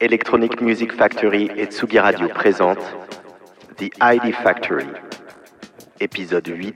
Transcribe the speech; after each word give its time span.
Electronic 0.00 0.60
Music 0.60 0.92
Factory 0.92 1.50
et 1.56 1.64
Tsugi 1.64 1.98
Radio 1.98 2.28
présente 2.28 2.78
The 3.78 3.90
ID 4.02 4.34
Factory, 4.34 4.84
épisode 6.00 6.46
8, 6.46 6.74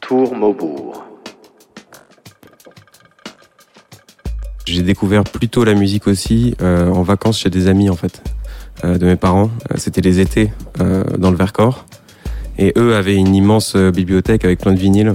Tour 0.00 0.34
Maubourg. 0.34 1.04
J'ai 4.66 4.82
découvert 4.82 5.22
plutôt 5.24 5.64
la 5.64 5.74
musique 5.74 6.08
aussi 6.08 6.56
euh, 6.60 6.90
en 6.90 7.02
vacances 7.02 7.38
chez 7.38 7.50
des 7.50 7.68
amis 7.68 7.88
en 7.88 7.96
fait, 7.96 8.22
euh, 8.84 8.98
de 8.98 9.06
mes 9.06 9.16
parents. 9.16 9.50
Euh, 9.70 9.76
C'était 9.76 10.00
les 10.00 10.18
étés 10.18 10.50
dans 11.18 11.30
le 11.30 11.36
Vercors. 11.36 11.86
Et 12.58 12.72
eux 12.76 12.96
avaient 12.96 13.16
une 13.16 13.34
immense 13.34 13.76
bibliothèque 13.76 14.44
avec 14.44 14.60
plein 14.60 14.72
de 14.72 14.78
vinyles. 14.78 15.14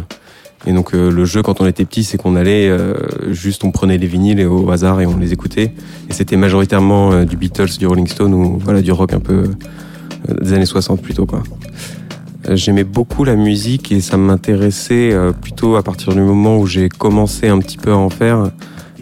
Et 0.66 0.74
donc 0.74 0.94
euh, 0.94 1.12
le 1.12 1.26
jeu 1.26 1.42
quand 1.42 1.62
on 1.62 1.66
était 1.66 1.86
petit, 1.86 2.04
c'est 2.04 2.18
qu'on 2.18 2.36
allait 2.36 2.70
euh, 2.70 2.94
juste, 3.32 3.64
on 3.66 3.72
prenait 3.72 3.98
les 3.98 4.08
vinyles 4.08 4.40
et 4.40 4.46
au 4.46 4.70
hasard 4.72 5.02
et 5.02 5.06
on 5.06 5.18
les 5.18 5.34
écoutait. 5.34 5.74
Et 6.10 6.14
c'était 6.14 6.38
majoritairement 6.38 7.12
euh, 7.12 7.26
du 7.26 7.36
Beatles, 7.36 7.78
du 7.78 7.86
Rolling 7.86 8.08
Stone 8.08 8.34
ou 8.34 8.58
voilà 8.60 8.82
du 8.82 8.92
rock 8.92 9.14
un 9.14 9.20
peu 9.20 9.44
euh, 10.30 10.34
des 10.42 10.54
années 10.54 10.66
60 10.66 11.02
plutôt 11.02 11.26
quoi. 11.26 11.44
Euh, 12.48 12.56
J'aimais 12.56 12.86
beaucoup 12.86 13.26
la 13.26 13.36
musique 13.36 13.92
et 13.92 14.00
ça 14.00 14.16
m'intéressait 14.16 15.14
plutôt 15.42 15.76
à 15.76 15.84
partir 15.84 16.14
du 16.14 16.22
moment 16.22 16.58
où 16.58 16.66
j'ai 16.66 16.88
commencé 16.88 17.50
un 17.50 17.60
petit 17.60 17.78
peu 17.78 17.92
à 17.92 17.98
en 17.98 18.10
faire, 18.10 18.52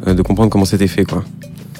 de 0.05 0.21
comprendre 0.23 0.49
comment 0.49 0.65
c'était 0.65 0.87
fait 0.87 1.05
quoi. 1.05 1.23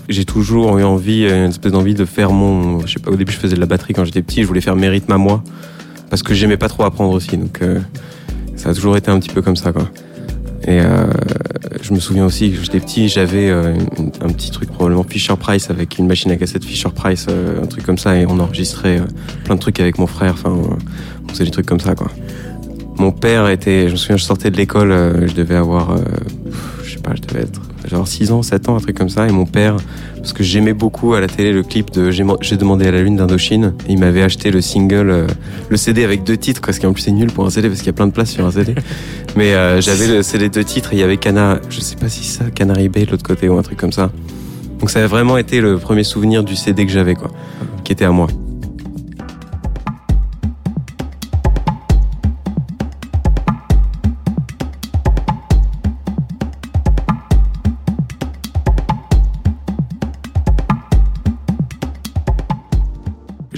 J'ai 0.09 0.25
toujours 0.25 0.77
eu 0.77 0.83
envie, 0.83 1.23
une 1.23 1.49
espèce 1.49 1.71
d'envie 1.71 1.93
de 1.93 2.05
faire 2.05 2.33
mon, 2.33 2.85
je 2.85 2.93
sais 2.93 2.99
pas, 2.99 3.11
au 3.11 3.15
début 3.15 3.31
je 3.31 3.37
faisais 3.37 3.55
de 3.55 3.59
la 3.59 3.65
batterie 3.65 3.93
quand 3.93 4.03
j'étais 4.05 4.21
petit, 4.21 4.41
je 4.41 4.47
voulais 4.47 4.61
faire 4.61 4.75
mes 4.75 4.89
rythmes 4.89 5.13
à 5.13 5.17
moi 5.17 5.43
parce 6.09 6.21
que 6.21 6.33
j'aimais 6.33 6.57
pas 6.57 6.67
trop 6.67 6.83
apprendre 6.83 7.13
aussi, 7.13 7.37
donc 7.37 7.61
ça 8.61 8.69
a 8.69 8.73
toujours 8.75 8.95
été 8.95 9.09
un 9.09 9.19
petit 9.19 9.29
peu 9.29 9.41
comme 9.41 9.55
ça 9.55 9.73
quoi. 9.73 9.89
Et 10.65 10.79
euh, 10.79 11.07
je 11.81 11.91
me 11.93 11.99
souviens 11.99 12.25
aussi 12.25 12.51
que 12.51 12.61
j'étais 12.61 12.79
petit, 12.79 13.09
j'avais 13.09 13.49
euh, 13.49 13.73
un 14.21 14.29
petit 14.29 14.51
truc 14.51 14.69
probablement 14.69 15.03
Fisher 15.03 15.33
Price 15.35 15.71
avec 15.71 15.97
une 15.97 16.05
machine 16.05 16.29
à 16.29 16.35
cassette 16.35 16.63
Fisher 16.63 16.89
Price, 16.93 17.25
euh, 17.29 17.63
un 17.63 17.65
truc 17.65 17.83
comme 17.83 17.97
ça, 17.97 18.15
et 18.15 18.27
on 18.27 18.39
enregistrait 18.39 19.01
plein 19.43 19.55
de 19.55 19.59
trucs 19.59 19.79
avec 19.79 19.97
mon 19.97 20.05
frère. 20.05 20.33
Enfin, 20.33 20.51
on 20.51 21.27
faisait 21.29 21.45
des 21.45 21.51
trucs 21.51 21.65
comme 21.65 21.79
ça, 21.79 21.95
quoi. 21.95 22.11
Mon 22.99 23.11
père 23.11 23.49
était, 23.49 23.87
je 23.87 23.93
me 23.93 23.97
souviens, 23.97 24.17
je 24.17 24.23
sortais 24.23 24.51
de 24.51 24.57
l'école, 24.57 24.91
je 25.27 25.33
devais 25.33 25.55
avoir, 25.55 25.97
je 26.83 26.93
sais 26.93 27.01
pas, 27.01 27.15
je 27.15 27.21
devais 27.21 27.41
être, 27.41 27.61
genre 27.91 28.07
6 28.07 28.31
ans, 28.31 28.41
7 28.41 28.69
ans, 28.69 28.75
un 28.77 28.79
truc 28.79 28.97
comme 28.97 29.09
ça, 29.09 29.27
et 29.27 29.31
mon 29.31 29.45
père, 29.45 29.75
parce 30.15 30.33
que 30.33 30.43
j'aimais 30.43 30.73
beaucoup 30.73 31.13
à 31.13 31.19
la 31.19 31.27
télé 31.27 31.51
le 31.51 31.63
clip 31.63 31.91
de 31.91 32.09
J'ai 32.09 32.57
demandé 32.57 32.87
à 32.87 32.91
la 32.91 33.01
lune 33.01 33.17
d'Indochine, 33.17 33.73
il 33.89 33.99
m'avait 33.99 34.23
acheté 34.23 34.49
le 34.49 34.61
single, 34.61 35.09
euh, 35.09 35.27
le 35.69 35.77
CD 35.77 36.03
avec 36.03 36.23
deux 36.23 36.37
titres, 36.37 36.61
quoi, 36.61 36.73
ce 36.73 36.79
qui 36.79 36.87
en 36.87 36.93
plus 36.93 37.01
c'est 37.01 37.11
nul 37.11 37.31
pour 37.31 37.45
un 37.45 37.49
CD 37.49 37.67
parce 37.67 37.79
qu'il 37.79 37.87
y 37.87 37.91
a 37.91 37.93
plein 37.93 38.07
de 38.07 38.13
place 38.13 38.31
sur 38.31 38.45
un 38.45 38.51
CD. 38.51 38.75
Mais 39.35 39.53
euh, 39.53 39.81
j'avais 39.81 40.07
le 40.07 40.23
CD 40.23 40.49
deux 40.49 40.63
titres 40.63 40.93
et 40.93 40.97
il 40.97 40.99
y 40.99 41.03
avait 41.03 41.17
Cana, 41.17 41.59
je 41.69 41.81
sais 41.81 41.95
pas 41.95 42.09
si 42.09 42.23
ça, 42.23 42.45
Canary 42.49 42.89
Bay 42.89 43.05
de 43.05 43.11
l'autre 43.11 43.23
côté 43.23 43.49
ou 43.49 43.57
un 43.57 43.63
truc 43.63 43.77
comme 43.77 43.91
ça. 43.91 44.11
Donc 44.79 44.89
ça 44.89 45.03
a 45.03 45.07
vraiment 45.07 45.37
été 45.37 45.61
le 45.61 45.77
premier 45.77 46.03
souvenir 46.03 46.43
du 46.43 46.55
CD 46.55 46.85
que 46.85 46.91
j'avais, 46.91 47.15
quoi, 47.15 47.29
qui 47.83 47.91
était 47.91 48.05
à 48.05 48.11
moi. 48.11 48.27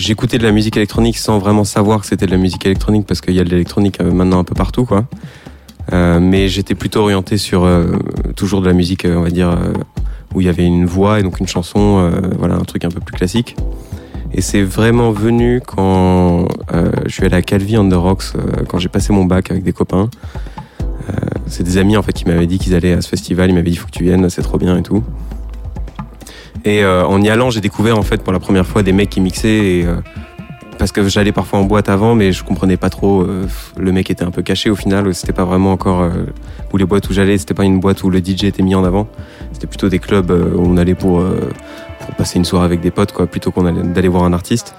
J'écoutais 0.06 0.38
de 0.38 0.44
la 0.44 0.52
musique 0.52 0.76
électronique 0.76 1.18
sans 1.18 1.40
vraiment 1.40 1.64
savoir 1.64 2.02
que 2.02 2.08
c'était 2.08 2.26
de 2.26 2.32
la 2.32 2.38
musique 2.38 2.66
électronique 2.66 3.08
parce 3.08 3.22
qu'il 3.22 3.36
y 3.36 3.40
a 3.40 3.44
de 3.46 3.50
l'électronique 3.50 4.02
euh, 4.02 4.12
maintenant 4.12 4.40
un 4.40 4.44
peu 4.44 4.54
partout, 4.54 4.84
quoi. 4.84 5.06
Euh, 5.94 6.20
mais 6.20 6.50
j'étais 6.50 6.76
plutôt 6.76 7.00
orienté 7.00 7.38
sur 7.38 7.64
euh, 7.64 7.86
toujours 8.36 8.60
de 8.60 8.68
la 8.68 8.74
musique, 8.74 9.06
euh, 9.06 9.16
on 9.16 9.22
va 9.22 9.30
dire, 9.30 9.52
euh, 9.52 9.72
où 10.36 10.42
il 10.42 10.48
y 10.48 10.50
avait 10.50 10.66
une 10.66 10.86
voix 10.86 11.22
et 11.22 11.24
donc 11.24 11.40
une 11.40 11.48
chanson, 11.48 12.12
voilà, 12.38 12.56
un 12.56 12.66
truc 12.66 12.84
un 12.84 12.90
peu 12.90 13.00
plus 13.00 13.16
classique. 13.16 13.56
Et 14.34 14.42
c'est 14.42 14.62
vraiment 14.62 15.12
venu 15.12 15.62
quand 15.66 16.50
je 17.06 17.10
suis 17.10 17.24
allé 17.24 17.36
à 17.36 17.42
Calvi 17.42 17.78
on 17.78 17.88
the 17.88 17.94
Rocks, 17.94 18.34
quand 18.68 18.80
j'ai 18.80 18.90
passé 18.90 19.14
mon 19.14 19.24
bac 19.24 19.52
avec 19.52 19.64
des 19.64 19.74
copains. 19.74 20.10
C'est 21.46 21.64
des 21.64 21.78
amis 21.78 21.96
en 21.96 22.02
fait 22.02 22.14
qui 22.14 22.26
m'avaient 22.26 22.48
dit 22.48 22.58
qu'ils 22.58 22.74
allaient 22.74 22.94
à 22.94 23.02
ce 23.02 23.08
festival, 23.08 23.52
ils 23.52 23.54
m'avaient 23.54 23.70
dit 23.70 23.78
faut 23.78 23.86
que 23.86 23.92
tu 23.92 24.04
viennes, 24.04 24.28
c'est 24.30 24.42
trop 24.42 24.58
bien 24.58 24.76
et 24.76 24.82
tout. 24.82 25.04
Et 26.66 26.84
euh, 26.84 27.06
en 27.06 27.22
y 27.22 27.30
allant, 27.30 27.50
j'ai 27.50 27.62
découvert 27.62 27.98
en 27.98 28.04
fait 28.04 28.24
pour 28.24 28.34
la 28.34 28.40
première 28.40 28.66
fois 28.66 28.84
des 28.84 28.94
mecs 28.94 29.10
qui 29.10 29.20
mixaient 29.20 29.80
et, 29.80 29.86
euh, 29.86 29.96
parce 30.78 30.92
que 30.92 31.08
j'allais 31.08 31.32
parfois 31.32 31.60
en 31.60 31.64
boîte 31.64 31.90
avant, 31.90 32.16
mais 32.16 32.32
je 32.32 32.44
comprenais 32.44 32.78
pas 32.78 32.90
trop. 32.90 33.22
euh, 33.22 33.48
le 33.78 33.92
mec 33.92 34.10
était 34.10 34.24
un 34.24 34.32
peu 34.32 34.42
caché 34.42 34.70
au 34.70 34.76
final. 34.76 35.14
C'était 35.14 35.34
pas 35.34 35.46
vraiment 35.46 35.72
encore 35.72 36.02
euh, 36.02 36.26
où 36.72 36.78
les 36.78 36.86
boîtes 36.86 37.10
où 37.10 37.14
j'allais. 37.14 37.38
C'était 37.38 37.54
pas 37.54 37.64
une 37.64 37.80
boîte 37.80 38.04
où 38.04 38.10
le 38.10 38.20
DJ 38.20 38.46
était 38.46 38.64
mis 38.64 38.76
en 38.76 38.84
avant. 38.84 39.08
C'était 39.52 39.68
plutôt 39.68 39.90
des 39.90 40.00
clubs 40.00 40.32
euh, 40.32 40.54
où 40.56 40.66
on 40.68 40.78
allait 40.78 40.96
pour 40.96 41.20
euh, 41.20 41.50
pour 42.00 42.16
passer 42.16 42.38
une 42.38 42.46
soirée 42.46 42.66
avec 42.66 42.82
des 42.82 42.92
potes, 42.92 43.14
quoi, 43.14 43.28
plutôt 43.28 43.52
qu'on 43.52 43.66
allait 43.66 43.82
d'aller 43.82 44.10
voir 44.10 44.24
un 44.24 44.34
artiste. 44.34 44.76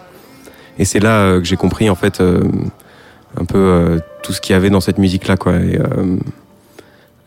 Et 0.78 0.84
c'est 0.84 1.00
là 1.00 1.38
que 1.38 1.44
j'ai 1.44 1.56
compris 1.56 1.88
en 1.88 1.94
fait 1.94 2.20
un 2.20 3.44
peu 3.46 3.98
tout 4.22 4.34
ce 4.34 4.42
qu'il 4.42 4.52
y 4.52 4.56
avait 4.56 4.68
dans 4.68 4.80
cette 4.80 4.98
musique-là, 4.98 5.38
quoi. 5.38 5.54
Et, 5.54 5.78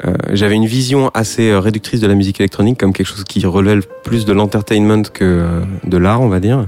euh, 0.06 0.14
j'avais 0.34 0.56
une 0.56 0.66
vision 0.66 1.10
assez 1.14 1.50
euh, 1.50 1.60
réductrice 1.60 2.00
de 2.00 2.08
la 2.08 2.14
musique 2.14 2.40
électronique 2.40 2.80
comme 2.80 2.94
quelque 2.94 3.08
chose 3.08 3.24
qui 3.24 3.44
relève 3.46 3.88
plus 4.04 4.26
de 4.26 4.34
l'entertainment 4.34 5.04
que 5.12 5.24
euh, 5.24 5.62
de 5.86 5.98
l'art, 5.98 6.22
on 6.22 6.30
va 6.30 6.40
dire. 6.40 6.68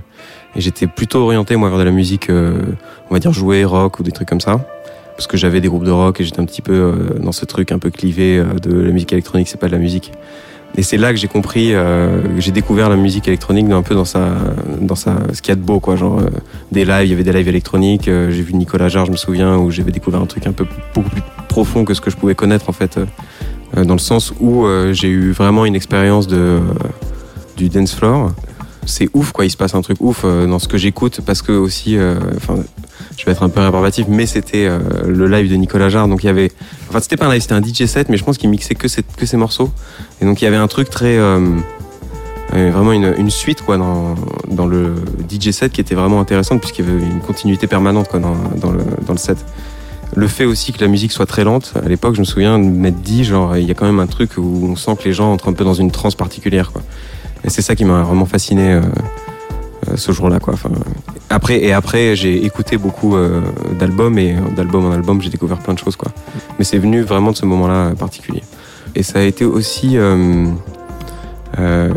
Et 0.55 0.61
j'étais 0.61 0.87
plutôt 0.87 1.19
orienté 1.19 1.55
moi 1.55 1.69
vers 1.69 1.77
de 1.77 1.83
la 1.83 1.91
musique, 1.91 2.27
on 2.31 3.13
va 3.13 3.19
dire 3.19 3.31
jouer 3.31 3.63
rock 3.63 3.99
ou 3.99 4.03
des 4.03 4.11
trucs 4.11 4.27
comme 4.27 4.41
ça, 4.41 4.67
parce 5.15 5.27
que 5.27 5.37
j'avais 5.37 5.61
des 5.61 5.67
groupes 5.67 5.83
de 5.83 5.91
rock 5.91 6.19
et 6.19 6.23
j'étais 6.23 6.39
un 6.39 6.45
petit 6.45 6.63
peu 6.63 6.95
dans 7.19 7.31
ce 7.31 7.45
truc 7.45 7.71
un 7.71 7.77
peu 7.77 7.91
clivé 7.91 8.43
de 8.63 8.81
la 8.81 8.91
musique 8.91 9.13
électronique, 9.13 9.47
c'est 9.47 9.59
pas 9.59 9.67
de 9.67 9.73
la 9.73 9.77
musique. 9.77 10.11
Et 10.75 10.81
c'est 10.81 10.97
là 10.97 11.11
que 11.11 11.19
j'ai 11.19 11.27
compris, 11.27 11.73
que 11.73 12.39
j'ai 12.39 12.51
découvert 12.51 12.89
la 12.89 12.95
musique 12.95 13.27
électronique 13.27 13.69
un 13.69 13.83
peu 13.83 13.93
dans 13.93 14.05
sa, 14.05 14.31
dans 14.81 14.95
sa, 14.95 15.17
ce 15.33 15.43
qu'il 15.43 15.49
y 15.49 15.53
a 15.53 15.55
de 15.55 15.61
beau, 15.61 15.79
quoi. 15.79 15.95
Genre 15.95 16.19
des 16.71 16.83
lives, 16.83 17.05
il 17.05 17.09
y 17.11 17.13
avait 17.13 17.23
des 17.23 17.33
lives 17.33 17.47
électroniques. 17.47 18.05
j'ai 18.05 18.41
vu 18.41 18.55
Nicolas 18.55 18.89
Jarre, 18.89 19.05
je 19.05 19.11
me 19.11 19.17
souviens, 19.17 19.55
où 19.55 19.69
j'avais 19.69 19.91
découvert 19.91 20.19
un 20.19 20.25
truc 20.25 20.47
un 20.47 20.51
peu 20.51 20.65
beaucoup 20.95 21.11
plus 21.11 21.21
profond 21.49 21.83
que 21.83 21.93
ce 21.93 21.99
que 21.99 22.09
je 22.09 22.15
pouvais 22.15 22.35
connaître 22.35 22.69
en 22.69 22.71
fait, 22.73 22.97
euh, 22.97 23.05
euh, 23.75 23.83
dans 23.83 23.95
le 23.95 23.99
sens 23.99 24.33
où 24.39 24.65
euh, 24.65 24.93
j'ai 24.93 25.09
eu 25.09 25.31
vraiment 25.31 25.65
une 25.65 25.75
expérience 25.75 26.27
de 26.27 26.59
du 27.57 27.67
dance 27.67 27.93
floor. 27.93 28.31
C'est 28.85 29.09
ouf, 29.13 29.33
quoi. 29.33 29.43
Il 29.45 29.49
se 29.51 29.57
passe 29.57 29.75
un 29.75 29.81
truc 29.81 29.97
ouf 29.99 30.23
dans 30.23 30.57
ce 30.57 30.67
que 30.69 30.77
j'écoute 30.77 31.19
parce 31.25 31.41
que 31.43 31.51
aussi, 31.51 31.97
enfin, 32.37 32.55
je 33.17 33.25
vais 33.25 33.33
être 33.33 33.43
un 33.43 33.49
peu 33.49 33.59
rébarbatif, 33.59 34.05
mais 34.07 34.25
c'était 34.25 34.67
le 35.05 35.27
live 35.27 35.51
de 35.51 35.55
Nicolas 35.57 35.89
Jarre, 35.89 36.07
donc 36.07 36.23
il 36.23 36.27
y 36.27 36.29
avait, 36.29 36.49
enfin, 36.89 36.99
c'était 37.01 37.17
pas 37.17 37.27
un 37.27 37.33
live, 37.33 37.41
c'était 37.41 37.53
un 37.53 37.61
DJ 37.61 37.85
set, 37.85 38.07
mais 38.09 38.17
je 38.17 38.23
pense 38.23 38.37
qu'il 38.39 38.49
mixait 38.49 38.73
que, 38.75 38.87
ces- 38.87 39.03
que 39.03 39.25
ces 39.27 39.37
morceaux. 39.37 39.69
Et 40.21 40.25
donc 40.25 40.41
il 40.41 40.45
y 40.45 40.47
avait 40.47 40.57
un 40.57 40.67
truc 40.67 40.89
très 40.89 41.19
vraiment 42.51 42.93
une, 42.93 43.29
suite 43.29 43.61
quoi 43.61 43.77
dans, 43.77 44.15
dans 44.49 44.65
le 44.65 44.95
DJ 45.29 45.51
set 45.51 45.71
qui 45.71 45.81
était 45.81 45.93
vraiment 45.95 46.19
intéressante 46.21 46.61
puisqu'il 46.61 46.85
y 46.85 46.89
avait 46.89 47.03
une 47.05 47.19
continuité 47.19 47.67
permanente 47.67 48.07
quoi 48.07 48.19
dans, 48.19 48.37
dans 48.55 48.71
le 48.71 49.17
set. 49.17 49.37
Le 50.15 50.27
fait 50.27 50.45
aussi 50.45 50.73
que 50.73 50.81
la 50.81 50.87
musique 50.87 51.11
soit 51.11 51.25
très 51.25 51.43
lente, 51.43 51.73
à 51.81 51.87
l'époque 51.87 52.15
je 52.15 52.19
me 52.19 52.25
souviens 52.25 52.57
de 52.57 52.65
m'être 52.65 53.01
dit 53.01 53.23
genre 53.23 53.55
il 53.57 53.65
y 53.65 53.71
a 53.71 53.73
quand 53.73 53.85
même 53.85 53.99
un 53.99 54.07
truc 54.07 54.31
où 54.37 54.67
on 54.69 54.75
sent 54.75 54.95
que 54.97 55.03
les 55.03 55.13
gens 55.13 55.31
entrent 55.31 55.49
un 55.49 55.53
peu 55.53 55.63
dans 55.63 55.75
une 55.75 55.91
transe 55.91 56.15
particulière 56.15 56.71
quoi. 56.71 56.81
Et 57.43 57.49
c'est 57.49 57.61
ça 57.61 57.75
qui 57.75 57.85
m'a 57.85 58.01
vraiment 58.01 58.25
fasciné 58.25 58.73
euh, 58.73 58.81
euh, 59.87 59.95
ce 59.95 60.11
jour-là 60.11 60.39
quoi. 60.39 60.55
Enfin, 60.55 60.71
après 61.29 61.61
et 61.63 61.73
après 61.73 62.15
j'ai 62.15 62.43
écouté 62.43 62.77
beaucoup 62.77 63.15
euh, 63.15 63.41
d'albums 63.79 64.17
et 64.17 64.35
d'album 64.55 64.85
en 64.85 64.91
album 64.91 65.21
j'ai 65.21 65.29
découvert 65.29 65.59
plein 65.59 65.73
de 65.73 65.79
choses 65.79 65.95
quoi. 65.95 66.11
Mais 66.57 66.65
c'est 66.65 66.79
venu 66.79 67.01
vraiment 67.01 67.31
de 67.31 67.37
ce 67.37 67.45
moment-là 67.45 67.91
particulier. 67.97 68.41
Et 68.95 69.03
ça 69.03 69.19
a 69.19 69.21
été 69.21 69.45
aussi 69.45 69.97
euh, 69.97 70.47
euh, 71.59 71.93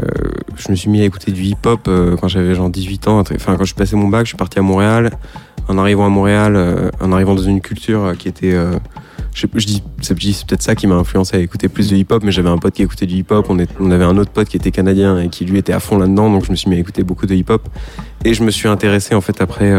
je 0.57 0.71
me 0.71 0.77
suis 0.77 0.91
mis 0.91 1.01
à 1.01 1.05
écouter 1.05 1.33
du 1.33 1.43
hip-hop 1.43 1.89
quand 2.21 2.29
j'avais 2.29 2.55
genre 2.55 2.71
18 2.71 3.09
ans. 3.09 3.21
Enfin, 3.21 3.57
quand 3.57 3.61
je 3.65 3.67
suis 3.67 3.75
passé 3.75 3.97
mon 3.97 4.09
bac, 4.09 4.27
je 4.27 4.29
suis 4.29 4.37
parti 4.37 4.59
à 4.59 4.63
Montréal. 4.63 5.11
En 5.73 5.79
arrivant 5.79 6.05
à 6.05 6.11
Montréal, 6.11 6.53
euh, 6.55 6.91
en 7.01 7.13
arrivant 7.13 7.35
dans 7.35 7.43
une 7.43 7.63
culture 7.63 8.05
euh, 8.05 8.15
qui 8.15 8.29
était. 8.29 8.53
euh, 8.53 8.79
je, 9.33 9.47
je 9.55 9.65
dis, 9.65 9.83
c'est 10.03 10.15
peut-être 10.15 10.61
ça 10.61 10.75
qui 10.75 10.87
m'a 10.87 10.97
influencé 10.97 11.39
à 11.39 11.41
écouter 11.41 11.71
plus 11.71 11.89
de 11.89 11.97
hip-hop, 11.97 12.23
mais 12.23 12.31
j'avais 12.31 12.51
un 12.51 12.59
pote 12.59 12.75
qui 12.75 12.83
écoutait 12.83 13.07
du 13.07 13.15
hip-hop. 13.15 13.47
On, 13.49 13.91
avait 13.91 14.05
un 14.05 14.19
autre 14.19 14.31
pote 14.31 14.51
qui 14.51 14.59
était 14.59 14.71
canadien 14.71 15.19
et 15.19 15.31
qui 15.31 15.47
lui 15.47 15.57
était 15.57 15.73
à 15.73 15.81
fond 15.81 15.97
là-dedans, 15.97 16.31
donc 16.31 16.45
je 16.45 16.51
me 16.51 16.57
suis 16.57 16.69
mis 16.69 16.77
à 16.77 16.79
écouter 16.79 17.05
beaucoup 17.05 17.25
de 17.25 17.35
hip-hop. 17.35 17.67
Et 18.27 18.35
je 18.35 18.45
me 18.45 18.51
suis 18.51 18.69
intéressé 18.69 19.15
en 19.15 19.23
fait 19.23 19.41
après. 19.41 19.73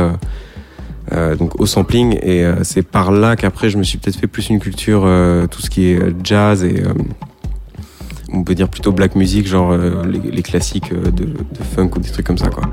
donc 1.37 1.61
au 1.61 1.67
sampling 1.67 2.17
et 2.23 2.43
c'est 2.63 2.81
par 2.81 3.11
là 3.11 3.35
qu'après 3.35 3.69
je 3.69 3.77
me 3.77 3.83
suis 3.83 3.99
peut-être 3.99 4.17
fait 4.17 4.25
plus 4.25 4.49
une 4.49 4.59
culture 4.59 5.01
tout 5.51 5.61
ce 5.61 5.69
qui 5.69 5.85
est 5.85 5.99
jazz 6.23 6.63
et 6.63 6.81
on 8.33 8.43
peut 8.43 8.55
dire 8.55 8.69
plutôt 8.69 8.91
black 8.91 9.13
music, 9.13 9.45
genre 9.45 9.77
les, 9.77 10.41
classiques 10.41 10.91
de, 10.91 11.25
de 11.25 11.63
funk 11.75 11.91
ou 11.95 11.99
des 11.99 12.09
trucs 12.09 12.25
comme 12.25 12.39
ça, 12.39 12.47
quoi. 12.47 12.63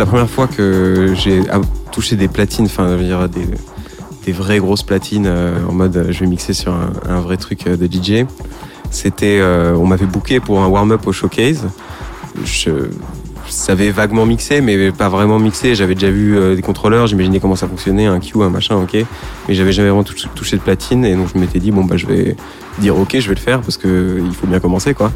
La 0.00 0.06
première 0.06 0.30
fois 0.30 0.46
que 0.46 1.12
j'ai 1.14 1.42
ah, 1.50 1.60
touché 1.92 2.16
des 2.16 2.26
platines, 2.26 2.64
enfin, 2.64 2.96
des, 2.96 3.46
des 4.24 4.32
vraies 4.32 4.58
grosses 4.58 4.82
platines 4.82 5.26
euh, 5.26 5.58
en 5.68 5.72
mode 5.72 6.06
je 6.08 6.20
vais 6.20 6.26
mixer 6.26 6.54
sur 6.54 6.72
un, 6.72 7.20
vrai 7.20 7.36
truc 7.36 7.66
euh, 7.66 7.76
de 7.76 7.84
DJ, 7.84 8.24
c'était, 8.90 9.40
euh, 9.40 9.74
on 9.74 9.86
m'avait 9.86 10.06
booké 10.06 10.40
pour 10.40 10.62
un 10.62 10.68
warm-up 10.68 11.06
au 11.06 11.12
showcase. 11.12 11.68
Je, 12.46 12.70
savais 13.50 13.90
vaguement 13.90 14.24
mixer, 14.24 14.62
mais 14.62 14.90
pas 14.92 15.08
vraiment 15.08 15.38
mixer. 15.38 15.74
J'avais 15.74 15.94
déjà 15.94 16.10
vu 16.10 16.54
des 16.54 16.62
contrôleurs, 16.62 17.08
j'imaginais 17.08 17.40
comment 17.40 17.56
ça 17.56 17.66
fonctionnait, 17.66 18.06
un 18.06 18.20
Q, 18.20 18.40
un 18.42 18.48
machin, 18.48 18.76
ok. 18.76 19.04
Mais 19.48 19.54
j'avais 19.54 19.72
jamais 19.72 19.88
vraiment 19.88 20.04
touché, 20.04 20.28
touché 20.36 20.56
de 20.56 20.62
platine, 20.62 21.04
et 21.04 21.16
donc 21.16 21.26
je 21.34 21.38
m'étais 21.38 21.58
dit 21.58 21.72
bon 21.72 21.84
bah 21.84 21.96
je 21.96 22.06
vais 22.06 22.36
dire 22.78 22.96
ok, 22.96 23.18
je 23.18 23.28
vais 23.28 23.34
le 23.34 23.40
faire 23.40 23.60
parce 23.60 23.76
que 23.76 24.22
il 24.24 24.32
faut 24.34 24.46
bien 24.46 24.60
commencer 24.60 24.94
quoi. 24.94 25.12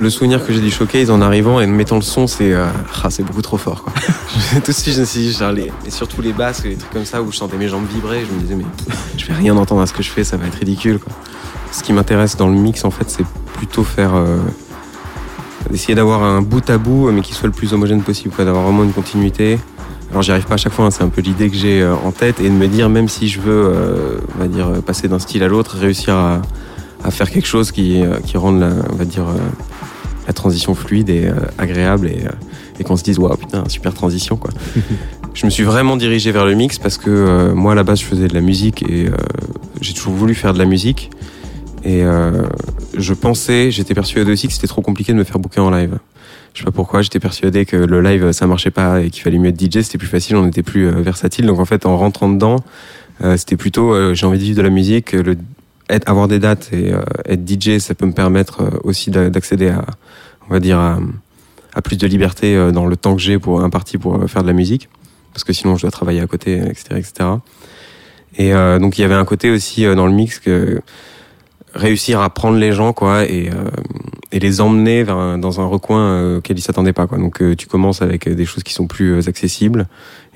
Le 0.00 0.10
souvenir 0.10 0.44
que 0.46 0.52
j'ai 0.52 0.60
du 0.60 0.70
showcase 0.70 1.10
en 1.10 1.20
arrivant 1.20 1.60
et 1.60 1.64
en 1.64 1.68
mettant 1.68 1.96
le 1.96 2.02
son, 2.02 2.28
c'est 2.28 2.52
euh, 2.52 2.66
ah, 3.02 3.10
c'est 3.10 3.24
beaucoup 3.24 3.42
trop 3.42 3.56
fort 3.56 3.82
quoi. 3.82 3.92
Tout 4.64 4.70
de 4.70 4.76
je 4.92 5.00
me 5.00 5.04
suis 5.04 5.20
dit, 5.20 5.36
les- 5.56 5.72
et 5.86 5.90
surtout 5.90 6.22
les 6.22 6.32
basses, 6.32 6.62
les 6.64 6.76
trucs 6.76 6.92
comme 6.92 7.04
ça 7.04 7.20
où 7.20 7.32
je 7.32 7.36
sentais 7.36 7.56
mes 7.56 7.66
jambes 7.68 7.84
vibrer, 7.92 8.24
je 8.28 8.32
me 8.32 8.40
disais 8.40 8.54
mais 8.54 8.64
je 9.16 9.26
vais 9.26 9.34
rien 9.34 9.56
entendre 9.56 9.80
à 9.80 9.86
ce 9.86 9.92
que 9.92 10.02
je 10.04 10.10
fais, 10.10 10.22
ça 10.22 10.36
va 10.36 10.46
être 10.46 10.54
ridicule 10.58 11.00
quoi. 11.00 11.12
Ce 11.72 11.82
qui 11.82 11.92
m'intéresse 11.92 12.36
dans 12.36 12.46
le 12.48 12.54
mix 12.54 12.84
en 12.84 12.90
fait, 12.92 13.10
c'est 13.10 13.24
plutôt 13.54 13.82
faire 13.82 14.14
euh, 14.14 14.38
d'essayer 15.68 15.96
d'avoir 15.96 16.22
un 16.22 16.42
bout 16.42 16.68
à 16.70 16.78
bout, 16.78 17.10
mais 17.10 17.20
qui 17.20 17.34
soit 17.34 17.48
le 17.48 17.52
plus 17.52 17.72
homogène 17.72 18.02
possible, 18.02 18.32
d'avoir 18.38 18.62
vraiment 18.62 18.84
une 18.84 18.92
continuité. 18.92 19.58
Alors 20.12 20.22
j'y 20.22 20.30
arrive 20.30 20.46
pas 20.46 20.54
à 20.54 20.58
chaque 20.58 20.72
fois, 20.72 20.86
hein, 20.86 20.90
c'est 20.92 21.02
un 21.02 21.08
peu 21.08 21.20
l'idée 21.22 21.50
que 21.50 21.56
j'ai 21.56 21.82
euh, 21.82 21.94
en 22.04 22.12
tête, 22.12 22.38
et 22.40 22.44
de 22.44 22.54
me 22.54 22.68
dire 22.68 22.88
même 22.88 23.08
si 23.08 23.26
je 23.28 23.40
veux, 23.40 23.64
euh, 23.66 24.18
on 24.36 24.42
va 24.42 24.46
dire, 24.48 24.70
passer 24.86 25.08
d'un 25.08 25.18
style 25.18 25.42
à 25.42 25.48
l'autre, 25.48 25.76
réussir 25.76 26.14
à, 26.14 26.40
à 27.04 27.10
faire 27.10 27.28
quelque 27.30 27.48
chose 27.48 27.72
qui, 27.72 28.00
euh, 28.00 28.14
qui 28.24 28.36
rende, 28.38 28.60
la, 28.60 28.70
on 28.90 28.94
va 28.96 29.04
dire, 29.04 29.24
la 30.28 30.34
transition 30.34 30.74
fluide 30.74 31.08
et 31.08 31.26
euh, 31.26 31.32
agréable, 31.56 32.06
et, 32.06 32.26
euh, 32.26 32.30
et 32.78 32.84
qu'on 32.84 32.96
se 32.96 33.02
dise 33.02 33.18
waouh 33.18 33.36
putain 33.36 33.66
super 33.68 33.94
transition 33.94 34.36
quoi. 34.36 34.50
je 35.34 35.46
me 35.46 35.50
suis 35.50 35.64
vraiment 35.64 35.96
dirigé 35.96 36.30
vers 36.30 36.44
le 36.44 36.54
mix 36.54 36.78
parce 36.78 36.98
que 36.98 37.08
euh, 37.10 37.54
moi 37.54 37.72
à 37.72 37.74
la 37.74 37.82
base 37.82 38.00
je 38.00 38.04
faisais 38.04 38.28
de 38.28 38.34
la 38.34 38.42
musique 38.42 38.82
et 38.82 39.08
j'ai 39.80 39.94
toujours 39.94 40.12
voulu 40.12 40.34
faire 40.34 40.52
de 40.52 40.58
la 40.58 40.66
musique. 40.66 41.10
Et 41.84 42.02
je 42.98 43.14
pensais, 43.14 43.70
j'étais 43.70 43.94
persuadé 43.94 44.32
aussi 44.32 44.48
que 44.48 44.52
c'était 44.52 44.66
trop 44.66 44.82
compliqué 44.82 45.12
de 45.12 45.16
me 45.16 45.24
faire 45.24 45.38
booker 45.38 45.60
en 45.60 45.70
live. 45.70 45.98
Je 46.52 46.58
sais 46.58 46.64
pas 46.64 46.72
pourquoi, 46.72 47.02
j'étais 47.02 47.20
persuadé 47.20 47.64
que 47.64 47.76
le 47.76 48.02
live 48.02 48.32
ça 48.32 48.46
marchait 48.46 48.72
pas 48.72 49.00
et 49.00 49.10
qu'il 49.10 49.22
fallait 49.22 49.38
mieux 49.38 49.50
être 49.50 49.60
DJ, 49.60 49.82
c'était 49.82 49.96
plus 49.96 50.08
facile, 50.08 50.36
on 50.36 50.46
était 50.48 50.64
plus 50.64 50.90
versatile. 50.90 51.46
Donc 51.46 51.60
en 51.60 51.64
fait, 51.64 51.86
en 51.86 51.96
rentrant 51.96 52.28
dedans, 52.28 52.56
c'était 53.36 53.56
plutôt 53.56 54.12
j'ai 54.12 54.26
envie 54.26 54.38
de 54.38 54.44
vivre 54.44 54.58
de 54.58 54.62
la 54.62 54.70
musique, 54.70 55.12
le, 55.12 55.36
être, 55.88 56.08
avoir 56.08 56.28
des 56.28 56.38
dates 56.38 56.70
et 56.72 56.92
euh, 56.92 57.02
être 57.26 57.48
DJ, 57.48 57.78
ça 57.78 57.94
peut 57.94 58.06
me 58.06 58.12
permettre 58.12 58.62
euh, 58.62 58.70
aussi 58.84 59.10
d'a- 59.10 59.30
d'accéder 59.30 59.68
à, 59.68 59.84
on 60.48 60.52
va 60.52 60.60
dire, 60.60 60.78
à, 60.78 60.98
à 61.74 61.82
plus 61.82 61.96
de 61.96 62.06
liberté 62.06 62.56
euh, 62.56 62.70
dans 62.72 62.86
le 62.86 62.96
temps 62.96 63.14
que 63.14 63.22
j'ai 63.22 63.38
pour 63.38 63.62
imparti 63.62 63.98
pour 63.98 64.28
faire 64.28 64.42
de 64.42 64.46
la 64.48 64.52
musique, 64.52 64.88
parce 65.32 65.44
que 65.44 65.52
sinon 65.52 65.76
je 65.76 65.82
dois 65.82 65.90
travailler 65.90 66.20
à 66.20 66.26
côté, 66.26 66.56
etc., 66.58 66.84
etc. 66.96 67.12
Et 68.36 68.52
donc 68.78 68.98
il 68.98 69.00
y 69.00 69.04
avait 69.04 69.14
un 69.14 69.24
côté 69.24 69.50
aussi 69.50 69.82
dans 69.84 70.06
le 70.06 70.12
mix 70.12 70.38
que 70.38 70.80
réussir 71.78 72.20
à 72.20 72.28
prendre 72.28 72.58
les 72.58 72.72
gens 72.72 72.92
quoi 72.92 73.24
et, 73.24 73.50
euh, 73.50 73.70
et 74.30 74.40
les 74.40 74.60
emmener 74.60 75.04
vers 75.04 75.38
dans 75.38 75.60
un 75.60 75.66
recoin 75.66 76.00
euh, 76.00 76.38
auquel 76.38 76.58
ils 76.58 76.62
s'attendaient 76.62 76.92
pas 76.92 77.06
quoi. 77.06 77.18
Donc 77.18 77.40
euh, 77.40 77.56
tu 77.56 77.66
commences 77.66 78.02
avec 78.02 78.26
euh, 78.26 78.34
des 78.34 78.44
choses 78.44 78.62
qui 78.62 78.74
sont 78.74 78.86
plus 78.86 79.26
accessibles 79.26 79.86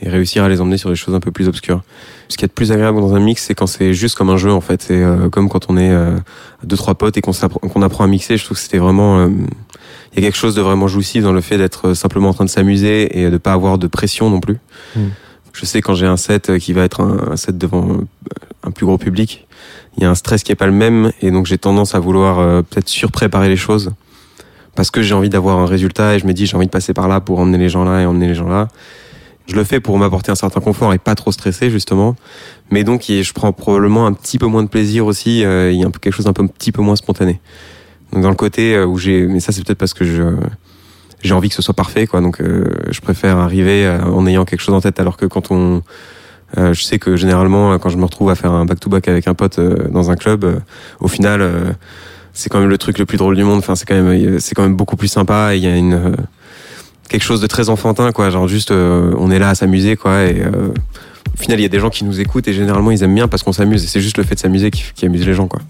et 0.00 0.08
réussir 0.08 0.44
à 0.44 0.48
les 0.48 0.60
emmener 0.60 0.78
sur 0.78 0.88
des 0.88 0.96
choses 0.96 1.14
un 1.14 1.20
peu 1.20 1.30
plus 1.30 1.48
obscures. 1.48 1.82
Ce 2.28 2.38
qui 2.38 2.44
est 2.44 2.48
plus 2.48 2.72
agréable 2.72 2.98
dans 3.00 3.14
un 3.14 3.20
mix, 3.20 3.44
c'est 3.44 3.54
quand 3.54 3.66
c'est 3.66 3.92
juste 3.92 4.16
comme 4.16 4.30
un 4.30 4.38
jeu 4.38 4.50
en 4.50 4.62
fait. 4.62 4.82
C'est 4.82 5.04
comme 5.30 5.48
quand 5.48 5.66
on 5.68 5.76
est 5.76 5.94
deux 6.64 6.76
trois 6.76 6.94
potes 6.94 7.16
et 7.18 7.20
qu'on 7.20 7.32
qu'on 7.32 7.82
apprend 7.82 8.02
à 8.02 8.06
mixer. 8.06 8.36
Je 8.36 8.44
trouve 8.44 8.56
que 8.56 8.62
c'était 8.62 8.78
vraiment 8.78 9.26
il 9.26 10.16
y 10.16 10.18
a 10.18 10.22
quelque 10.22 10.36
chose 10.36 10.56
de 10.56 10.60
vraiment 10.60 10.88
jouissif 10.88 11.22
dans 11.22 11.32
le 11.32 11.40
fait 11.40 11.58
d'être 11.58 11.92
simplement 11.92 12.30
en 12.30 12.34
train 12.34 12.44
de 12.44 12.50
s'amuser 12.50 13.20
et 13.20 13.30
de 13.30 13.36
pas 13.36 13.52
avoir 13.52 13.78
de 13.78 13.86
pression 13.86 14.28
non 14.28 14.40
plus. 14.40 14.58
Mm. 14.96 15.00
Je 15.52 15.66
sais 15.66 15.82
quand 15.82 15.94
j'ai 15.94 16.06
un 16.06 16.16
set 16.16 16.50
euh, 16.50 16.58
qui 16.58 16.72
va 16.72 16.82
être 16.82 17.00
un, 17.00 17.36
set 17.36 17.56
devant 17.58 17.88
euh, 17.90 18.04
un 18.62 18.70
plus 18.70 18.86
gros 18.86 18.98
public, 18.98 19.46
il 19.96 20.02
y 20.02 20.06
a 20.06 20.10
un 20.10 20.14
stress 20.14 20.42
qui 20.42 20.52
est 20.52 20.56
pas 20.56 20.66
le 20.66 20.72
même 20.72 21.12
et 21.20 21.30
donc 21.30 21.46
j'ai 21.46 21.58
tendance 21.58 21.94
à 21.94 22.00
vouloir 22.00 22.38
euh, 22.38 22.62
peut-être 22.62 22.88
surpréparer 22.88 23.48
les 23.48 23.56
choses 23.56 23.92
parce 24.74 24.90
que 24.90 25.02
j'ai 25.02 25.14
envie 25.14 25.28
d'avoir 25.28 25.58
un 25.58 25.66
résultat 25.66 26.14
et 26.14 26.18
je 26.18 26.26
me 26.26 26.32
dis 26.32 26.46
j'ai 26.46 26.56
envie 26.56 26.66
de 26.66 26.70
passer 26.70 26.94
par 26.94 27.08
là 27.08 27.20
pour 27.20 27.38
emmener 27.38 27.58
les 27.58 27.68
gens 27.68 27.84
là 27.84 28.00
et 28.00 28.06
emmener 28.06 28.28
les 28.28 28.34
gens 28.34 28.48
là. 28.48 28.68
Je 29.46 29.56
le 29.56 29.64
fais 29.64 29.80
pour 29.80 29.98
m'apporter 29.98 30.30
un 30.30 30.36
certain 30.36 30.60
confort 30.60 30.94
et 30.94 30.98
pas 30.98 31.16
trop 31.16 31.32
stresser 31.32 31.68
justement, 31.68 32.16
mais 32.70 32.84
donc 32.84 33.04
je 33.08 33.32
prends 33.32 33.52
probablement 33.52 34.06
un 34.06 34.12
petit 34.12 34.38
peu 34.38 34.46
moins 34.46 34.62
de 34.62 34.68
plaisir 34.68 35.04
aussi. 35.04 35.44
euh, 35.44 35.72
il 35.72 35.80
y 35.80 35.84
a 35.84 35.90
quelque 35.90 36.12
chose 36.12 36.26
d'un 36.26 36.44
un 36.44 36.46
petit 36.46 36.72
peu 36.72 36.80
moins 36.80 36.96
spontané. 36.96 37.40
Donc 38.12 38.22
dans 38.22 38.30
le 38.30 38.36
côté 38.36 38.80
où 38.80 38.96
j'ai, 38.98 39.26
mais 39.26 39.40
ça 39.40 39.52
c'est 39.52 39.64
peut-être 39.64 39.78
parce 39.78 39.94
que 39.94 40.04
je 40.04 40.36
j'ai 41.22 41.34
envie 41.34 41.48
que 41.48 41.54
ce 41.54 41.62
soit 41.62 41.74
parfait 41.74 42.06
quoi. 42.06 42.20
Donc 42.20 42.40
euh, 42.40 42.64
je 42.90 43.00
préfère 43.00 43.38
arriver 43.38 43.86
euh, 43.86 44.02
en 44.02 44.26
ayant 44.26 44.44
quelque 44.44 44.60
chose 44.60 44.74
en 44.74 44.80
tête 44.80 45.00
alors 45.00 45.16
que 45.16 45.26
quand 45.26 45.50
on 45.50 45.82
euh, 46.58 46.74
je 46.74 46.82
sais 46.82 46.98
que 46.98 47.16
généralement, 47.16 47.72
euh, 47.72 47.78
quand 47.78 47.88
je 47.88 47.96
me 47.96 48.04
retrouve 48.04 48.30
à 48.30 48.34
faire 48.34 48.52
un 48.52 48.64
back-to-back 48.64 49.08
avec 49.08 49.26
un 49.26 49.34
pote 49.34 49.58
euh, 49.58 49.88
dans 49.88 50.10
un 50.10 50.16
club, 50.16 50.44
euh, 50.44 50.56
au 51.00 51.08
final, 51.08 51.76
c'est 52.32 52.50
quand 52.50 52.60
même 52.60 52.68
le 52.68 52.78
truc 52.78 52.98
le 52.98 53.06
plus 53.06 53.16
drôle 53.16 53.36
du 53.36 53.44
monde. 53.44 53.58
Enfin, 53.58 53.74
c'est 53.74 53.86
quand 53.86 54.00
même, 54.00 54.38
c'est 54.38 54.54
quand 54.54 54.62
même 54.62 54.76
beaucoup 54.76 54.96
plus 54.96 55.08
sympa. 55.08 55.54
Il 55.54 55.62
y 55.62 55.66
a 55.66 55.76
une 55.76 56.14
quelque 57.08 57.22
chose 57.24 57.40
de 57.40 57.46
très 57.46 57.68
enfantin, 57.68 58.12
quoi. 58.12 58.30
Genre 58.30 58.48
juste, 58.48 58.70
on 58.70 59.30
est 59.30 59.38
là 59.38 59.50
à 59.50 59.54
s'amuser, 59.54 59.96
quoi. 59.96 60.22
Et 60.22 60.42
au 60.42 61.40
final, 61.40 61.58
il 61.58 61.62
y 61.62 61.66
a 61.66 61.68
des 61.68 61.80
gens 61.80 61.90
qui 61.90 62.04
nous 62.04 62.20
écoutent 62.20 62.48
et 62.48 62.52
généralement, 62.52 62.90
ils 62.90 63.02
aiment 63.02 63.14
bien 63.14 63.28
parce 63.28 63.42
qu'on 63.42 63.52
s'amuse. 63.52 63.84
Et 63.84 63.86
c'est 63.86 64.00
juste 64.00 64.16
le 64.16 64.24
fait 64.24 64.34
de 64.34 64.40
s'amuser 64.40 64.70
qui, 64.70 64.84
qui 64.94 65.04
amuse 65.04 65.26
les 65.26 65.34
gens, 65.34 65.46
quoi. 65.46 65.60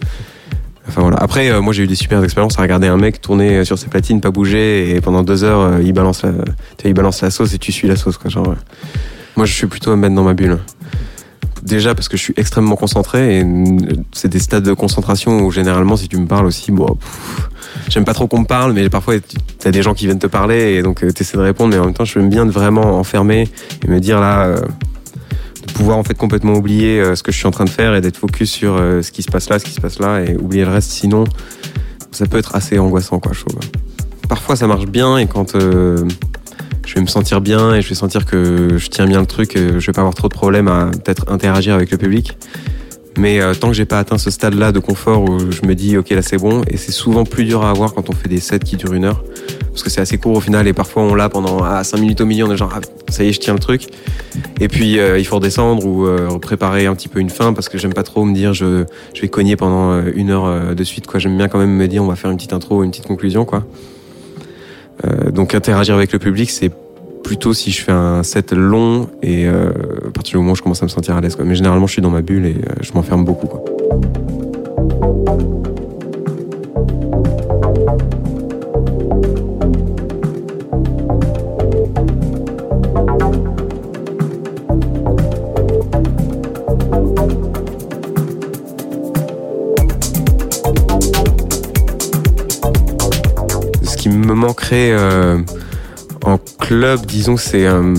Après, 0.97 1.51
euh, 1.51 1.61
moi, 1.61 1.73
j'ai 1.73 1.85
eu 1.85 1.87
des 1.87 1.95
super 1.95 2.23
expériences 2.23 2.59
à 2.59 2.63
regarder 2.63 2.87
un 2.87 2.97
mec 2.97 3.21
tourner 3.21 3.59
euh, 3.59 3.65
sur 3.65 3.79
ses 3.79 3.89
platines, 3.89 4.21
pas 4.21 4.31
bouger, 4.31 4.95
et 4.95 5.01
pendant 5.01 5.23
deux 5.23 5.45
heures, 5.45 5.61
euh, 5.61 5.83
il 5.83 5.93
balance 5.93 6.23
la, 6.23 6.33
il 6.85 6.95
balance 6.95 7.23
la 7.23 7.31
sauce 7.31 7.55
et 7.55 7.59
tu 7.59 7.73
suis 7.73 7.89
la 7.89 7.97
sauce, 7.97 8.19
quoi. 8.19 8.31
Genre. 8.31 8.55
moi, 9.37 9.47
je 9.47 9.53
suis 9.53 9.67
plutôt 9.67 9.91
à 9.91 9.97
me 9.97 10.03
mettre 10.03 10.15
dans 10.15 10.25
ma 10.25 10.35
bulle. 10.35 10.59
Déjà 11.63 11.95
parce 11.95 12.09
que 12.09 12.17
je 12.17 12.23
suis 12.23 12.35
extrêmement 12.37 12.75
concentré 12.75 13.39
et 13.39 13.47
c'est 14.11 14.27
des 14.27 14.41
stades 14.41 14.65
de 14.65 14.73
concentration 14.73 15.43
où 15.43 15.53
généralement 15.53 15.97
si 15.97 16.09
tu 16.09 16.17
me 16.17 16.27
parles 16.27 16.47
aussi, 16.47 16.73
bon, 16.73 16.99
j'aime 17.89 18.05
pas 18.05 18.15
trop 18.15 18.27
qu'on 18.27 18.41
me 18.41 18.47
parle, 18.47 18.73
mais 18.73 18.91
parfois 18.91 19.15
tu 19.21 19.69
as 19.69 19.71
des 19.71 19.81
gens 19.81 19.95
qui 19.95 20.07
viennent 20.07 20.19
te 20.19 20.27
parler 20.27 20.73
et 20.73 20.83
donc 20.83 20.99
tu 20.99 21.23
essaies 21.23 21.37
de 21.37 21.43
répondre, 21.43 21.73
mais 21.73 21.79
en 21.79 21.85
même 21.85 21.95
temps 21.95 22.05
je 22.05 22.19
m'aime 22.19 22.31
bien 22.31 22.47
de 22.47 22.51
vraiment 22.51 22.99
enfermer 22.99 23.49
et 23.85 23.89
me 23.89 24.01
dire 24.01 24.19
là, 24.21 24.57
pouvoir 25.83 25.99
en 25.99 26.05
fait 26.05 26.15
complètement 26.15 26.55
oublier 26.55 27.01
euh, 27.01 27.17
ce 27.17 27.25
que 27.25 27.33
je 27.33 27.39
suis 27.39 27.47
en 27.49 27.51
train 27.51 27.65
de 27.65 27.71
faire 27.71 27.97
et 27.97 28.01
d'être 28.01 28.17
focus 28.17 28.53
sur 28.53 28.77
euh, 28.77 29.03
ce 29.03 29.11
qui 29.11 29.25
se 29.25 29.29
passe 29.29 29.49
là, 29.49 29.59
ce 29.59 29.65
qui 29.65 29.73
se 29.73 29.81
passe 29.81 29.99
là 29.99 30.21
et 30.21 30.37
oublier 30.37 30.65
le 30.65 30.71
reste. 30.71 30.93
Sinon, 30.93 31.25
ça 32.13 32.27
peut 32.27 32.39
être 32.39 32.55
assez 32.55 32.79
angoissant 32.79 33.19
quoi. 33.19 33.33
Parfois 34.29 34.55
ça 34.55 34.69
marche 34.69 34.87
bien 34.87 35.19
et 35.19 35.27
quand 35.27 35.57
euh, 35.57 36.05
je 36.87 36.95
vais 36.95 37.01
me 37.01 37.09
sentir 37.09 37.41
bien 37.41 37.75
et 37.75 37.83
je 37.83 37.89
vais 37.89 37.97
sentir 37.97 38.27
que 38.27 38.79
je 38.79 38.89
tiens 38.91 39.07
bien 39.07 39.19
le 39.19 39.27
truc, 39.27 39.55
je 39.57 39.85
vais 39.85 39.93
pas 39.93 40.03
avoir 40.03 40.15
trop 40.15 40.29
de 40.29 40.35
problèmes 40.35 40.69
à 40.69 40.93
peut-être 40.93 41.29
interagir 41.29 41.75
avec 41.75 41.91
le 41.91 41.99
public. 41.99 42.39
Mais 43.19 43.41
tant 43.59 43.67
que 43.67 43.75
j'ai 43.75 43.85
pas 43.85 43.99
atteint 43.99 44.19
ce 44.19 44.31
stade-là 44.31 44.71
de 44.71 44.79
confort 44.79 45.29
où 45.29 45.51
je 45.51 45.67
me 45.67 45.75
dis 45.75 45.99
ok 45.99 46.11
là 46.11 46.23
c'est 46.23 46.39
bon, 46.39 46.63
et 46.69 46.77
c'est 46.77 46.93
souvent 46.93 47.25
plus 47.25 47.45
dur 47.45 47.65
à 47.65 47.71
avoir 47.71 47.93
quand 47.93 48.09
on 48.09 48.13
fait 48.13 48.29
des 48.29 48.41
sets 48.41 48.61
qui 48.61 48.77
durent 48.77 48.95
une 48.95 49.05
heure, 49.05 49.25
parce 49.73 49.83
que 49.83 49.91
c'est 49.91 50.01
assez 50.01 50.19
court 50.19 50.37
au 50.37 50.41
final 50.41 50.69
et 50.69 50.73
parfois 50.73 51.03
on 51.03 51.15
l'a 51.15 51.29
pendant 51.29 51.63
ah, 51.65 51.83
5 51.83 51.99
minutes 51.99 52.21
au 52.21 52.27
milieu, 52.27 52.45
on 52.45 52.53
est 52.53 52.57
genre 52.57 52.73
ah, 52.75 52.81
ça 53.09 53.25
y 53.25 53.29
est 53.29 53.33
je 53.33 53.41
tiens 53.41 53.55
le 53.55 53.59
truc, 53.59 53.87
et 54.61 54.69
puis 54.69 54.99
euh, 54.99 55.19
il 55.19 55.25
faut 55.25 55.37
redescendre 55.37 55.85
ou 55.87 56.07
euh, 56.07 56.39
préparer 56.39 56.87
un 56.87 56.95
petit 56.95 57.09
peu 57.09 57.21
une 57.21 57.31
fin 57.31 57.53
parce 57.53 57.69
que 57.69 57.79
j'aime 57.79 57.95
pas 57.95 58.03
trop 58.03 58.25
me 58.25 58.35
dire 58.35 58.53
je, 58.53 58.85
vais 59.21 59.29
cogner 59.29 59.57
pendant 59.57 59.93
euh, 59.93 60.13
une 60.15 60.31
heure 60.31 60.75
de 60.75 60.85
suite 60.85 61.07
quoi, 61.07 61.19
j'aime 61.19 61.37
bien 61.37 61.49
quand 61.49 61.59
même 61.59 61.75
me 61.75 61.89
dire 61.89 62.03
on 62.03 62.07
va 62.07 62.17
faire 62.17 62.31
une 62.31 62.37
petite 62.37 62.53
intro, 62.53 62.83
une 62.85 62.91
petite 62.91 63.07
conclusion 63.07 63.45
quoi. 63.45 63.65
Donc 65.33 65.57
interagir 65.57 65.97
avec 65.97 66.13
le 66.13 66.21
public, 66.21 66.49
c'est 66.49 66.71
plutôt 67.25 67.55
si 67.55 67.73
je 67.73 67.83
fais 67.83 67.91
un 67.91 68.23
set 68.23 68.53
long 68.53 69.09
et 69.21 69.49
à 69.49 69.73
partir 70.15 70.33
du 70.33 70.37
moment 70.37 70.53
où 70.53 70.55
je 70.55 70.63
commence 70.63 70.81
à 70.81 70.87
me 70.87 70.91
sentir 70.91 71.17
à 71.17 71.21
l'aise. 71.21 71.37
Mais 71.45 71.57
généralement, 71.57 71.89
je 71.89 71.95
suis 71.95 72.03
dans 72.03 72.11
ma 72.11 72.23
bulle 72.23 72.47
et 72.47 72.57
je 72.83 72.93
m'enferme 72.93 73.25
beaucoup. 73.25 73.49
Quoi. 73.49 73.65
Ce 79.13 79.17
qui 93.99 94.09
me 94.09 94.33
manquerait 94.33 94.93
euh, 94.93 95.39
en 96.25 96.39
club, 96.59 97.05
disons, 97.05 97.37
c'est 97.37 97.67
euh, 97.67 97.95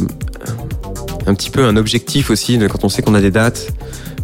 un 1.27 1.35
petit 1.35 1.51
peu 1.51 1.63
un 1.63 1.75
objectif 1.77 2.31
aussi 2.31 2.57
quand 2.57 2.83
on 2.83 2.89
sait 2.89 3.03
qu'on 3.03 3.13
a 3.13 3.21
des 3.21 3.29
dates. 3.29 3.71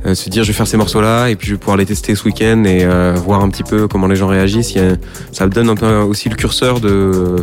Euh, 0.05 0.15
se 0.15 0.29
dire 0.29 0.43
je 0.43 0.49
vais 0.49 0.53
faire 0.53 0.67
ces 0.67 0.77
morceaux 0.77 1.01
là 1.01 1.27
et 1.29 1.35
puis 1.35 1.47
je 1.47 1.53
vais 1.53 1.59
pouvoir 1.59 1.77
les 1.77 1.85
tester 1.85 2.15
ce 2.15 2.23
week-end 2.23 2.63
et 2.63 2.83
euh, 2.83 3.13
voir 3.15 3.41
un 3.41 3.49
petit 3.49 3.63
peu 3.63 3.87
comment 3.87 4.07
les 4.07 4.15
gens 4.15 4.27
réagissent. 4.27 4.77
Ça 5.31 5.45
me 5.45 5.51
donne 5.51 5.69
un 5.69 5.75
peu 5.75 5.87
aussi 5.97 6.29
le 6.29 6.35
curseur 6.35 6.79
de 6.79 7.35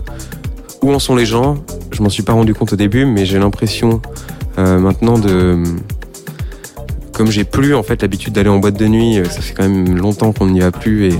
où 0.82 0.92
en 0.92 0.98
sont 0.98 1.16
les 1.16 1.26
gens. 1.26 1.56
Je 1.92 2.02
m'en 2.02 2.08
suis 2.08 2.22
pas 2.22 2.32
rendu 2.32 2.54
compte 2.54 2.72
au 2.72 2.76
début, 2.76 3.04
mais 3.04 3.26
j'ai 3.26 3.38
l'impression 3.38 4.00
euh, 4.58 4.78
maintenant 4.78 5.18
de 5.18 5.62
comme 7.12 7.30
j'ai 7.30 7.44
plus 7.44 7.74
en 7.74 7.82
fait 7.82 8.02
l'habitude 8.02 8.34
d'aller 8.34 8.50
en 8.50 8.58
boîte 8.58 8.78
de 8.78 8.86
nuit, 8.86 9.18
euh, 9.18 9.24
ça 9.24 9.40
fait 9.40 9.54
quand 9.54 9.62
même 9.62 9.96
longtemps 9.96 10.32
qu'on 10.32 10.46
n'y 10.46 10.60
va 10.60 10.70
plus 10.70 11.08
et 11.08 11.18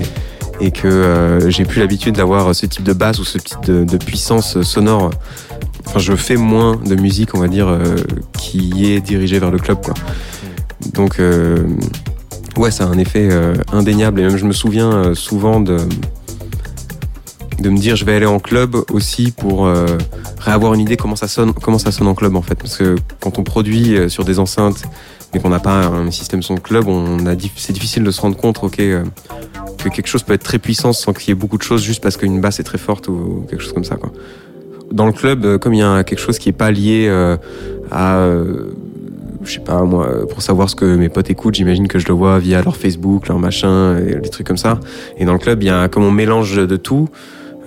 et 0.59 0.71
que 0.71 0.87
euh, 0.87 1.51
j'ai 1.51 1.65
plus 1.65 1.79
l'habitude 1.79 2.15
d'avoir 2.15 2.55
ce 2.55 2.65
type 2.65 2.83
de 2.83 2.93
basse 2.93 3.19
ou 3.19 3.23
ce 3.23 3.37
type 3.37 3.63
de, 3.63 3.83
de 3.83 3.97
puissance 3.97 4.59
sonore 4.63 5.11
enfin, 5.87 5.99
je 5.99 6.15
fais 6.15 6.35
moins 6.35 6.75
de 6.75 6.95
musique, 6.95 7.33
on 7.33 7.39
va 7.39 7.47
dire, 7.47 7.67
euh, 7.67 7.95
qui 8.37 8.91
est 8.91 9.01
dirigée 9.01 9.39
vers 9.39 9.51
le 9.51 9.57
club, 9.57 9.83
quoi. 9.83 9.93
Donc, 10.93 11.19
euh, 11.19 11.57
ouais, 12.57 12.71
ça 12.71 12.85
a 12.85 12.87
un 12.87 12.97
effet 12.97 13.29
euh, 13.31 13.55
indéniable. 13.71 14.19
Et 14.19 14.23
même, 14.23 14.37
je 14.37 14.45
me 14.45 14.53
souviens 14.53 14.91
euh, 14.91 15.15
souvent 15.15 15.59
de 15.59 15.79
de 17.59 17.69
me 17.69 17.77
dire 17.77 17.95
je 17.95 18.05
vais 18.05 18.15
aller 18.15 18.25
en 18.25 18.39
club 18.39 18.75
aussi 18.91 19.31
pour 19.31 19.65
euh, 19.65 19.97
réavoir 20.37 20.75
une 20.75 20.79
idée 20.79 20.95
comment 20.95 21.15
ça 21.15 21.27
sonne 21.27 21.53
comment 21.53 21.79
ça 21.79 21.91
sonne 21.91 22.07
en 22.07 22.13
club 22.13 22.35
en 22.35 22.41
fait 22.43 22.55
parce 22.55 22.77
que 22.77 22.95
quand 23.19 23.39
on 23.39 23.43
produit 23.43 23.97
sur 24.09 24.25
des 24.25 24.37
enceintes 24.37 24.83
mais 25.33 25.39
qu'on 25.39 25.49
n'a 25.49 25.59
pas 25.59 25.87
un 25.87 26.11
système 26.11 26.43
son 26.43 26.55
club 26.57 26.87
on 26.87 27.25
a 27.25 27.33
c'est 27.55 27.73
difficile 27.73 28.03
de 28.03 28.11
se 28.11 28.21
rendre 28.21 28.37
compte 28.37 28.63
ok 28.63 28.79
euh, 28.79 29.03
que 29.77 29.89
quelque 29.89 30.07
chose 30.07 30.23
peut 30.23 30.33
être 30.33 30.43
très 30.43 30.59
puissant 30.59 30.93
sans 30.93 31.13
qu'il 31.13 31.29
y 31.29 31.31
ait 31.31 31.35
beaucoup 31.35 31.57
de 31.57 31.63
choses 31.63 31.81
juste 31.81 32.01
parce 32.01 32.17
qu'une 32.17 32.39
basse 32.41 32.59
est 32.59 32.63
très 32.63 32.77
forte 32.77 33.07
ou 33.07 33.45
quelque 33.49 33.61
chose 33.61 33.73
comme 33.73 33.83
ça 33.83 33.95
quoi 33.95 34.11
dans 34.91 35.05
le 35.07 35.11
club 35.11 35.57
comme 35.57 35.73
il 35.73 35.79
y 35.79 35.83
a 35.83 36.03
quelque 36.03 36.19
chose 36.19 36.37
qui 36.37 36.49
est 36.49 36.53
pas 36.53 36.69
lié 36.69 37.07
euh, 37.09 37.37
à 37.91 38.19
je 39.47 39.55
sais 39.55 39.59
pas 39.59 39.81
moi 39.83 40.07
euh, 40.07 40.25
pour 40.25 40.41
savoir 40.41 40.69
ce 40.69 40.75
que 40.75 40.85
mes 40.85 41.09
potes 41.09 41.29
écoutent 41.29 41.55
j'imagine 41.55 41.87
que 41.87 41.99
je 41.99 42.07
le 42.07 42.13
vois 42.13 42.39
via 42.39 42.61
leur 42.61 42.75
Facebook 42.75 43.27
leur 43.27 43.39
machin 43.39 43.99
des 43.99 44.29
trucs 44.29 44.45
comme 44.45 44.57
ça 44.57 44.79
et 45.17 45.25
dans 45.25 45.33
le 45.33 45.39
club 45.39 45.63
il 45.63 45.67
y 45.67 45.69
a 45.69 45.87
comme 45.87 46.03
on 46.03 46.11
mélange 46.11 46.55
de 46.55 46.75
tout 46.75 47.09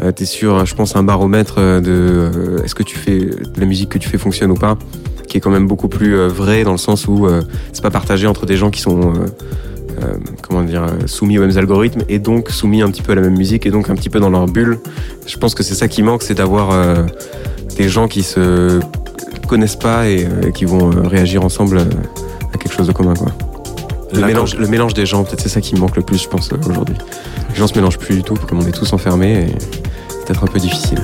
euh, 0.02 0.12
t'es 0.12 0.24
sur, 0.24 0.64
je 0.64 0.74
pense, 0.74 0.96
un 0.96 1.02
baromètre 1.02 1.56
euh, 1.58 1.80
de 1.80 2.62
est-ce 2.64 2.74
que 2.74 2.82
tu 2.82 2.96
fais 2.96 3.28
la 3.56 3.66
musique 3.66 3.90
que 3.90 3.98
tu 3.98 4.08
fais 4.08 4.16
fonctionne 4.16 4.50
ou 4.50 4.54
pas, 4.54 4.78
qui 5.26 5.36
est 5.36 5.40
quand 5.40 5.50
même 5.50 5.66
beaucoup 5.66 5.88
plus 5.88 6.16
vrai 6.28 6.64
dans 6.64 6.72
le 6.72 6.78
sens 6.78 7.06
où 7.06 7.28
c'est 7.72 7.82
pas 7.82 7.90
partagé 7.90 8.26
entre 8.26 8.46
des 8.46 8.56
gens 8.56 8.70
qui 8.70 8.80
sont 8.80 9.12
comment 10.42 10.62
dire 10.62 10.86
soumis 11.06 11.38
aux 11.38 11.42
mêmes 11.42 11.56
algorithmes 11.56 12.02
et 12.08 12.18
donc 12.18 12.48
soumis 12.48 12.82
un 12.82 12.90
petit 12.90 13.02
peu 13.02 13.12
à 13.12 13.14
la 13.14 13.20
même 13.20 13.36
musique 13.36 13.66
et 13.66 13.70
donc 13.70 13.90
un 13.90 13.94
petit 13.94 14.08
peu 14.10 14.18
dans 14.18 14.30
leur 14.30 14.46
bulle. 14.46 14.78
Je 15.26 15.36
pense 15.36 15.54
que 15.54 15.62
c'est 15.62 15.74
ça 15.74 15.86
qui 15.86 16.02
manque, 16.02 16.22
c'est 16.22 16.34
d'avoir 16.34 17.04
des 17.76 17.88
gens 17.88 18.08
qui 18.08 18.24
se 18.24 18.80
connaissent 19.50 19.76
pas 19.76 20.08
et 20.08 20.24
euh, 20.24 20.52
qui 20.52 20.64
vont 20.64 20.92
euh, 20.92 21.08
réagir 21.08 21.44
ensemble 21.44 21.78
euh, 21.78 21.84
à 22.54 22.56
quelque 22.56 22.72
chose 22.72 22.86
de 22.86 22.92
commun 22.92 23.14
quoi. 23.14 23.32
Le 24.12 24.24
mélange, 24.24 24.54
le 24.54 24.66
mélange 24.68 24.94
des 24.94 25.06
gens, 25.06 25.24
peut-être 25.24 25.40
c'est 25.40 25.48
ça 25.48 25.60
qui 25.60 25.74
me 25.74 25.80
manque 25.80 25.94
le 25.94 26.02
plus, 26.02 26.18
je 26.18 26.28
pense, 26.28 26.50
aujourd'hui. 26.52 26.96
Les 27.50 27.56
gens 27.56 27.68
se 27.68 27.74
mélangent 27.74 27.98
plus 27.98 28.16
du 28.16 28.22
tout, 28.24 28.34
comme 28.34 28.58
on 28.58 28.66
est 28.66 28.72
tous 28.72 28.92
enfermés, 28.92 29.44
et 29.44 29.54
c'est 30.08 30.24
peut-être 30.24 30.42
un 30.42 30.48
peu 30.48 30.58
difficile. 30.58 30.98